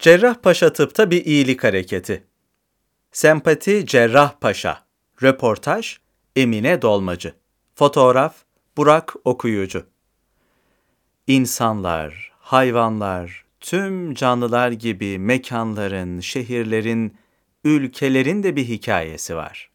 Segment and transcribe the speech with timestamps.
[0.00, 2.24] Cerrahpaşa Tıp'ta bir iyilik hareketi.
[3.12, 4.84] Sempati Cerrahpaşa.
[5.22, 5.96] Röportaj
[6.36, 7.34] Emine Dolmacı.
[7.74, 8.34] Fotoğraf
[8.76, 9.86] Burak Okuyucu.
[11.26, 17.16] İnsanlar, hayvanlar, tüm canlılar gibi mekanların, şehirlerin,
[17.64, 19.70] ülkelerin de bir hikayesi var.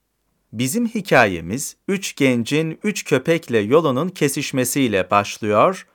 [0.54, 5.88] Bizim hikayemiz üç gencin üç köpekle yolunun kesişmesiyle başlıyor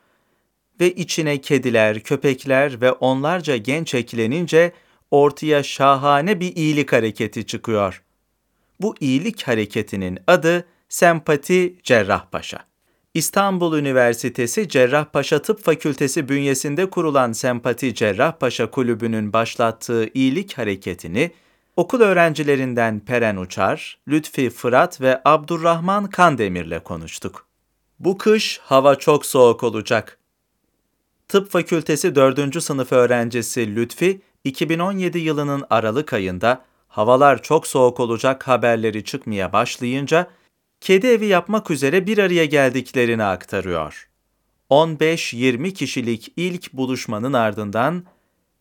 [0.80, 4.72] ve içine kediler, köpekler ve onlarca genç eklenince
[5.10, 8.02] ortaya şahane bir iyilik hareketi çıkıyor.
[8.80, 12.58] Bu iyilik hareketinin adı Sempati Cerrahpaşa.
[13.14, 21.30] İstanbul Üniversitesi Cerrahpaşa Tıp Fakültesi bünyesinde kurulan Sempati Cerrahpaşa Kulübü'nün başlattığı iyilik hareketini
[21.76, 27.46] okul öğrencilerinden Peren Uçar, Lütfi Fırat ve Abdurrahman Kandemir'le konuştuk.
[27.98, 30.19] Bu kış hava çok soğuk olacak.
[31.30, 32.62] Tıp Fakültesi 4.
[32.62, 40.30] sınıf öğrencisi Lütfi, 2017 yılının Aralık ayında havalar çok soğuk olacak haberleri çıkmaya başlayınca
[40.80, 44.08] kedi evi yapmak üzere bir araya geldiklerini aktarıyor.
[44.70, 48.04] 15-20 kişilik ilk buluşmanın ardından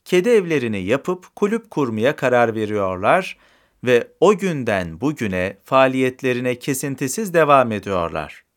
[0.05, 3.37] kedi evlerini yapıp kulüp kurmaya karar veriyorlar
[3.83, 8.48] ve o günden bugüne faaliyetlerine kesintisiz devam ediyorlar.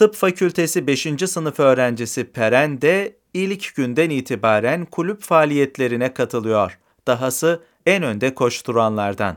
[0.00, 1.06] Tıp Fakültesi 5.
[1.26, 6.78] sınıf öğrencisi Peren de ilk günden itibaren kulüp faaliyetlerine katılıyor.
[7.06, 9.36] Dahası en önde koşturanlardan.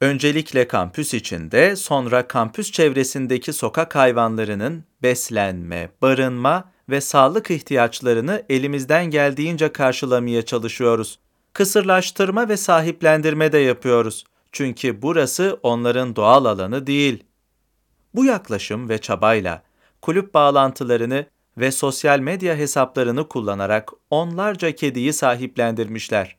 [0.00, 9.72] Öncelikle kampüs içinde, sonra kampüs çevresindeki sokak hayvanlarının beslenme, barınma ve sağlık ihtiyaçlarını elimizden geldiğince
[9.72, 11.18] karşılamaya çalışıyoruz.
[11.52, 14.24] Kısırlaştırma ve sahiplendirme de yapıyoruz.
[14.52, 17.25] Çünkü burası onların doğal alanı değil.
[18.16, 19.62] Bu yaklaşım ve çabayla
[20.02, 21.26] kulüp bağlantılarını
[21.58, 26.36] ve sosyal medya hesaplarını kullanarak onlarca kediyi sahiplendirmişler.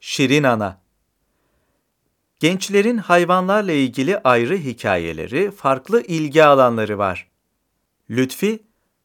[0.00, 0.80] Şirin Ana
[2.40, 7.30] Gençlerin hayvanlarla ilgili ayrı hikayeleri, farklı ilgi alanları var.
[8.10, 8.62] Lütfi,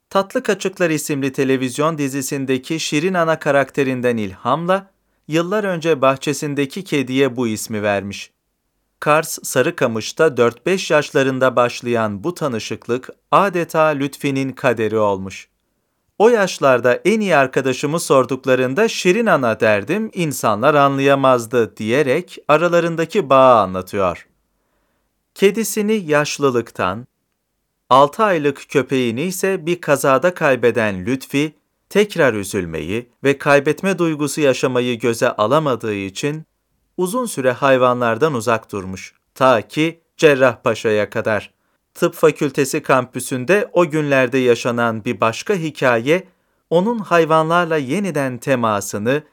[0.10, 4.92] Tatlı Kaçıklar isimli televizyon dizisindeki Şirin Ana karakterinden ilhamla,
[5.28, 8.32] yıllar önce bahçesindeki kediye bu ismi vermiş.
[9.00, 15.50] Kars Sarıkamış'ta 4-5 yaşlarında başlayan bu tanışıklık adeta Lütfi'nin kaderi olmuş.
[16.18, 24.28] O yaşlarda en iyi arkadaşımı sorduklarında Şirin Ana derdim, insanlar anlayamazdı diyerek aralarındaki bağı anlatıyor.
[25.36, 27.08] Kedisini yaşlılıktan,
[27.90, 31.54] 6 aylık köpeğini ise bir kazada kaybeden Lütfi,
[31.90, 36.49] tekrar üzülmeyi ve kaybetme duygusu yaşamayı göze alamadığı için
[37.00, 39.14] uzun süre hayvanlardan uzak durmuş.
[39.36, 41.54] Ta ki Cerrahpaşa'ya kadar.
[41.94, 46.28] Tıp Fakültesi kampüsünde o günlerde yaşanan bir başka hikaye,
[46.70, 49.24] onun hayvanlarla yeniden temasını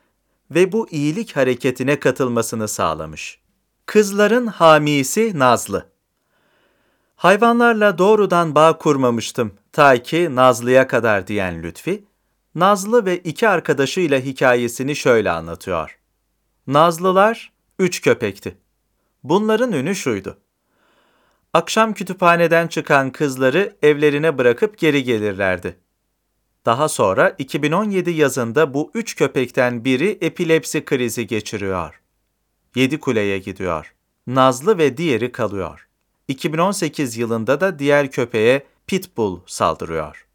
[0.51, 3.39] ve bu iyilik hareketine katılmasını sağlamış.
[3.87, 5.87] Kızların hamisi Nazlı
[7.17, 12.05] Hayvanlarla doğrudan bağ kurmamıştım ta ki Nazlı'ya kadar diyen Lütfi,
[12.55, 15.99] Nazlı ve iki arkadaşıyla hikayesini şöyle anlatıyor.
[16.67, 18.57] Nazlılar üç köpekti.
[19.25, 20.39] Bunların ünü şuydu.
[21.53, 25.77] Akşam kütüphaneden çıkan kızları evlerine bırakıp geri gelirlerdi.
[26.67, 32.01] Daha sonra 2017 yazında bu üç köpekten biri epilepsi krizi geçiriyor.
[32.75, 33.95] Yedi kuleye gidiyor.
[34.27, 35.89] Nazlı ve diğeri kalıyor.
[36.29, 40.27] 2018 yılında da diğer köpeğe Pitbull saldırıyor.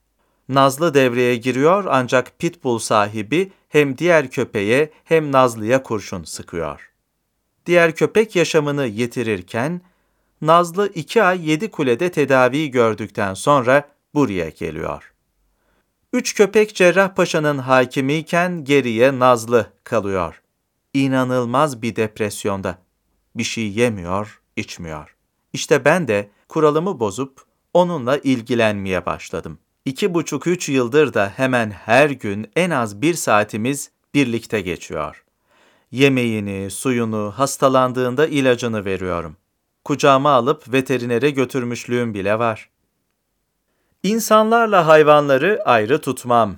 [0.50, 6.91] Nazlı devreye giriyor ancak Pitbull sahibi hem diğer köpeğe hem Nazlı'ya kurşun sıkıyor.
[7.66, 9.82] Diğer köpek yaşamını yitirirken,
[10.42, 15.14] Nazlı iki ay yedi kulede tedavi gördükten sonra buraya geliyor.
[16.14, 20.42] Üç köpek Cerrahpaşa'nın hakimiyken geriye Nazlı kalıyor.
[20.94, 22.78] İnanılmaz bir depresyonda.
[23.36, 25.16] Bir şey yemiyor, içmiyor.
[25.54, 29.60] İşte ben de kuralımı bozup onunla ilgilenmeye başladım.
[29.86, 35.24] İki buçuk üç yıldır da hemen her gün en az bir saatimiz birlikte geçiyor.
[35.92, 39.38] Yemeğini, suyunu, hastalandığında ilacını veriyorum.
[39.84, 42.70] Kucağıma alıp veterinere götürmüşlüğüm bile var.
[44.04, 46.56] İnsanlarla hayvanları ayrı tutmam.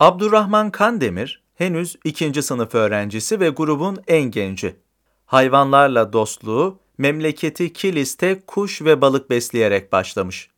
[0.00, 4.76] Abdurrahman Kandemir henüz ikinci sınıf öğrencisi ve grubun en genci.
[5.26, 10.50] Hayvanlarla dostluğu memleketi Kilis'te kuş ve balık besleyerek başlamış.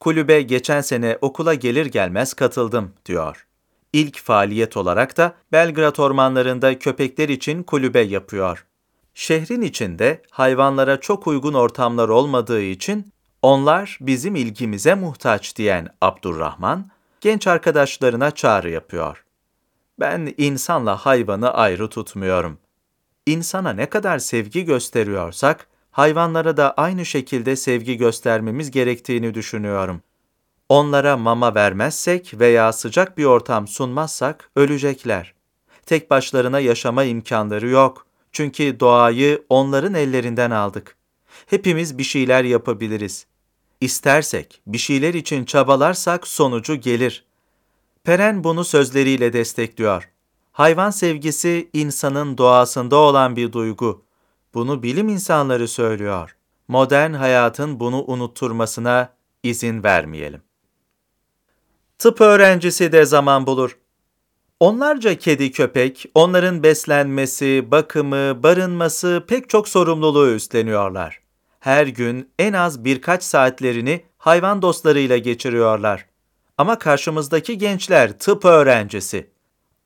[0.00, 3.46] Kulübe geçen sene okula gelir gelmez katıldım, diyor.
[3.92, 8.66] İlk faaliyet olarak da Belgrad ormanlarında köpekler için kulübe yapıyor.
[9.14, 13.12] Şehrin içinde hayvanlara çok uygun ortamlar olmadığı için
[13.42, 16.90] onlar bizim ilgimize muhtaç diyen Abdurrahman,
[17.20, 19.24] genç arkadaşlarına çağrı yapıyor.
[20.00, 22.58] Ben insanla hayvanı ayrı tutmuyorum.
[23.26, 30.02] İnsana ne kadar sevgi gösteriyorsak, hayvanlara da aynı şekilde sevgi göstermemiz gerektiğini düşünüyorum.
[30.72, 35.34] Onlara mama vermezsek veya sıcak bir ortam sunmazsak ölecekler.
[35.86, 38.06] Tek başlarına yaşama imkanları yok.
[38.32, 40.96] Çünkü doğayı onların ellerinden aldık.
[41.46, 43.26] Hepimiz bir şeyler yapabiliriz.
[43.80, 47.24] İstersek, bir şeyler için çabalarsak sonucu gelir.
[48.04, 50.10] Peren bunu sözleriyle destekliyor.
[50.52, 54.04] Hayvan sevgisi insanın doğasında olan bir duygu.
[54.54, 56.36] Bunu bilim insanları söylüyor.
[56.68, 60.42] Modern hayatın bunu unutturmasına izin vermeyelim.
[62.02, 63.78] Tıp öğrencisi de zaman bulur.
[64.60, 71.20] Onlarca kedi köpek, onların beslenmesi, bakımı, barınması pek çok sorumluluğu üstleniyorlar.
[71.60, 76.06] Her gün en az birkaç saatlerini hayvan dostlarıyla geçiriyorlar.
[76.58, 79.30] Ama karşımızdaki gençler tıp öğrencisi.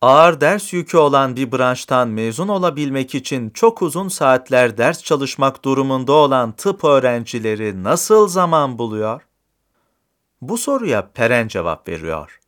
[0.01, 6.13] Ağır ders yükü olan bir branştan mezun olabilmek için çok uzun saatler ders çalışmak durumunda
[6.13, 9.23] olan tıp öğrencileri nasıl zaman buluyor?
[10.41, 12.41] Bu soruya Peren cevap veriyor.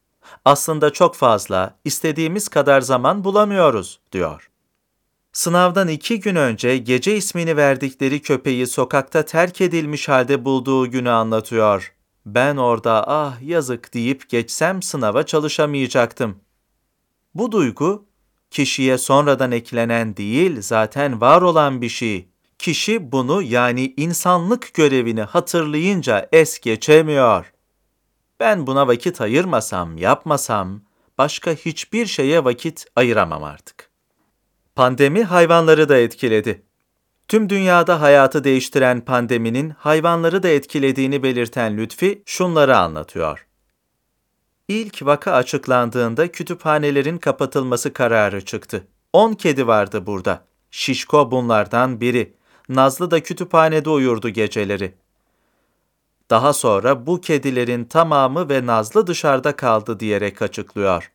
[0.44, 4.50] Aslında çok fazla, istediğimiz kadar zaman bulamıyoruz, diyor.
[5.32, 11.94] Sınavdan iki gün önce gece ismini verdikleri köpeği sokakta terk edilmiş halde bulduğu günü anlatıyor.
[12.26, 16.37] Ben orada ah yazık deyip geçsem sınava çalışamayacaktım.
[17.35, 18.06] Bu duygu,
[18.50, 22.29] kişiye sonradan eklenen değil, zaten var olan bir şey.
[22.58, 27.52] Kişi bunu yani insanlık görevini hatırlayınca es geçemiyor.
[28.40, 30.81] Ben buna vakit ayırmasam, yapmasam,
[31.19, 33.90] başka hiçbir şeye vakit ayıramam artık.
[34.75, 36.62] Pandemi hayvanları da etkiledi.
[37.29, 43.46] Tüm dünyada hayatı değiştiren pandeminin hayvanları da etkilediğini belirten Lütfi şunları anlatıyor.
[44.69, 48.87] İlk vaka açıklandığında kütüphanelerin kapatılması kararı çıktı.
[49.12, 50.44] 10 kedi vardı burada.
[50.70, 52.35] Şişko bunlardan biri.
[52.69, 54.94] Nazlı da kütüphanede uyurdu geceleri.
[56.30, 61.10] Daha sonra bu kedilerin tamamı ve Nazlı dışarıda kaldı diyerek açıklıyor.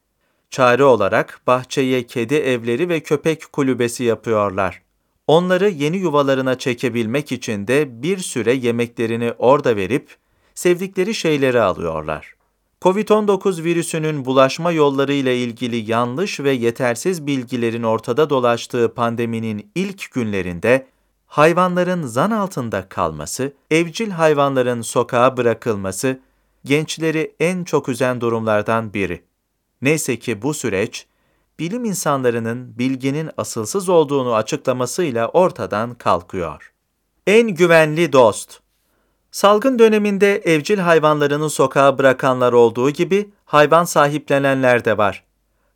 [0.49, 4.81] Çare olarak bahçeye kedi evleri ve köpek kulübesi yapıyorlar.
[5.27, 10.15] Onları yeni yuvalarına çekebilmek için de bir süre yemeklerini orada verip
[10.55, 12.35] sevdikleri şeyleri alıyorlar.
[12.81, 20.87] Covid-19 virüsünün bulaşma yolları ile ilgili yanlış ve yetersiz bilgilerin ortada dolaştığı pandeminin ilk günlerinde
[21.33, 26.19] hayvanların zan altında kalması, evcil hayvanların sokağa bırakılması
[26.65, 29.23] gençleri en çok üzen durumlardan biri.
[29.81, 31.05] Neyse ki bu süreç
[31.59, 36.73] bilim insanlarının bilginin asılsız olduğunu açıklamasıyla ortadan kalkıyor.
[37.27, 38.59] En güvenli dost
[39.31, 45.23] Salgın döneminde evcil hayvanlarını sokağa bırakanlar olduğu gibi hayvan sahiplenenler de var.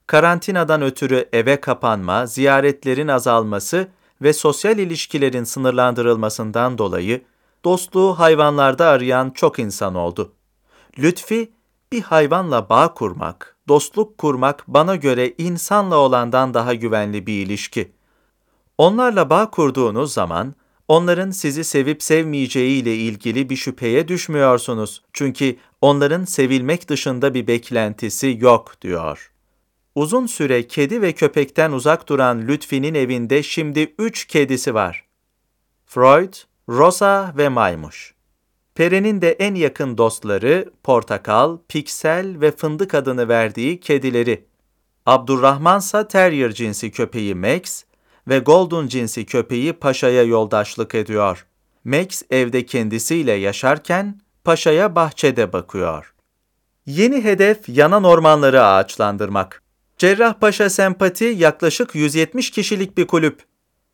[0.07, 3.88] Karantinadan ötürü eve kapanma, ziyaretlerin azalması
[4.21, 7.21] ve sosyal ilişkilerin sınırlandırılmasından dolayı
[7.65, 10.33] dostluğu hayvanlarda arayan çok insan oldu.
[10.99, 11.51] Lütfi,
[11.91, 17.91] bir hayvanla bağ kurmak, dostluk kurmak bana göre insanla olandan daha güvenli bir ilişki.
[18.77, 20.55] Onlarla bağ kurduğunuz zaman,
[20.87, 25.03] onların sizi sevip sevmeyeceği ile ilgili bir şüpheye düşmüyorsunuz.
[25.13, 29.31] Çünkü onların sevilmek dışında bir beklentisi yok diyor.
[29.97, 35.06] Uzun süre kedi ve köpekten uzak duran Lütfi'nin evinde şimdi üç kedisi var.
[35.85, 36.33] Freud,
[36.69, 38.13] Rosa ve Maymuş.
[38.75, 44.45] Peren'in de en yakın dostları Portakal, Piksel ve Fındık adını verdiği kedileri.
[45.06, 47.83] Abdurrahmansa Terrier cinsi köpeği Max
[48.27, 51.45] ve Golden cinsi köpeği Paşa'ya yoldaşlık ediyor.
[51.85, 56.13] Max evde kendisiyle yaşarken Paşa'ya bahçede bakıyor.
[56.85, 59.67] Yeni hedef yanan ormanları ağaçlandırmak.
[59.97, 63.44] Cerrahpaşa Sempati yaklaşık 170 kişilik bir kulüp.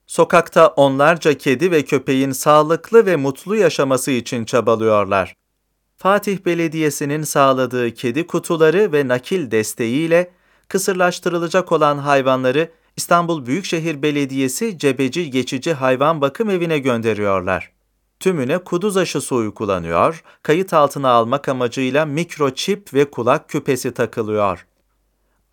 [0.07, 5.35] Sokakta onlarca kedi ve köpeğin sağlıklı ve mutlu yaşaması için çabalıyorlar.
[5.97, 10.31] Fatih Belediyesi'nin sağladığı kedi kutuları ve nakil desteğiyle
[10.67, 17.71] kısırlaştırılacak olan hayvanları İstanbul Büyükşehir Belediyesi Cebeci Geçici Hayvan Bakım Evi'ne gönderiyorlar.
[18.19, 24.65] Tümüne kuduz aşısı uygulanıyor, kayıt altına almak amacıyla mikroçip ve kulak küpesi takılıyor.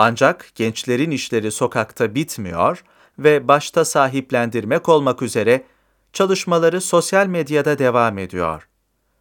[0.02, 2.84] Ancak gençlerin işleri sokakta bitmiyor
[3.18, 5.64] ve başta sahiplendirmek olmak üzere
[6.12, 8.68] çalışmaları sosyal medyada devam ediyor.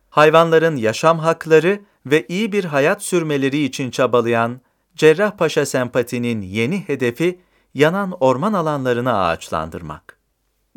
[0.10, 4.62] Hayvanların yaşam hakları ve iyi bir hayat sürmeleri için çabalayan
[4.96, 7.40] Cerrahpaşa Sempati'nin yeni hedefi
[7.74, 10.18] yanan orman alanlarını ağaçlandırmak.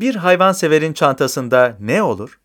[0.01, 2.41] Bir hayvanseverin çantasında ne olur?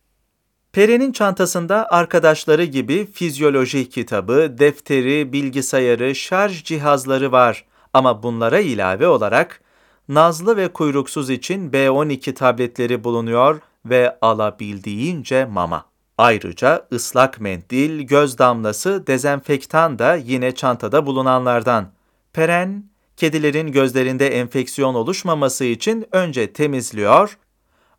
[0.78, 9.62] Peri'nin çantasında arkadaşları gibi fizyoloji kitabı, defteri, bilgisayarı, şarj cihazları var Ama bunlara ilave olarak
[10.10, 15.86] Nazlı ve kuyruksuz için B12 tabletleri bulunuyor ve alabildiğince mama.
[16.18, 21.92] Ayrıca ıslak mendil, göz damlası, dezenfektan da yine çantada bulunanlardan.
[22.34, 22.84] Peren,
[23.16, 27.38] kedilerin gözlerinde enfeksiyon oluşmaması için önce temizliyor,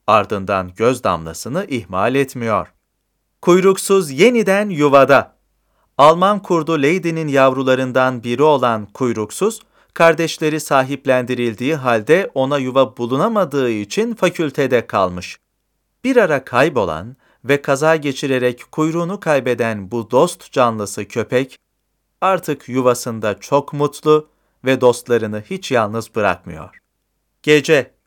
[0.09, 2.73] ardından göz damlasını ihmal etmiyor.
[3.43, 5.39] Kuyruksuz yeniden yuvada.
[5.99, 9.61] Alman kurdu Lady'nin yavrularından biri olan kuyruksuz,
[9.95, 15.39] kardeşleri sahiplendirildiği halde ona yuva bulunamadığı için fakültede kalmış.
[16.05, 21.57] Bir ara kaybolan ve kaza geçirerek kuyruğunu kaybeden bu dost canlısı köpek,
[22.21, 24.29] artık yuvasında çok mutlu
[24.65, 26.79] ve dostlarını hiç yalnız bırakmıyor.
[27.43, 27.98] Gece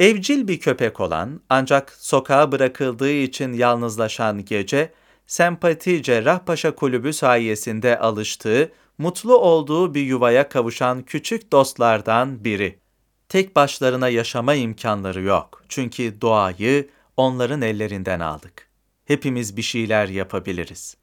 [0.00, 4.92] Evcil bir köpek olan ancak sokağa bırakıldığı için yalnızlaşan gece,
[5.26, 12.78] Sempati Cerrahpaşa Kulübü sayesinde alıştığı, mutlu olduğu bir yuvaya kavuşan küçük dostlardan biri.
[13.28, 15.64] Tek başlarına yaşama imkanları yok.
[15.68, 18.68] Çünkü doğayı onların ellerinden aldık.
[19.04, 20.96] Hepimiz bir şeyler yapabiliriz.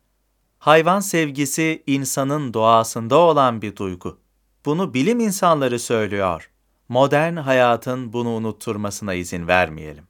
[0.59, 4.19] Hayvan sevgisi insanın doğasında olan bir duygu.
[4.65, 6.49] Bunu bilim insanları söylüyor.
[6.89, 10.07] Modern hayatın bunu unutturmasına izin vermeyelim.